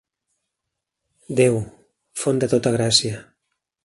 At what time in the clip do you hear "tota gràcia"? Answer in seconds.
2.55-3.21